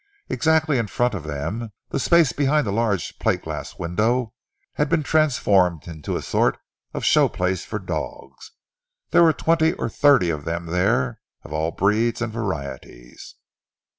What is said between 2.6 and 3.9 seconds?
a large plate glass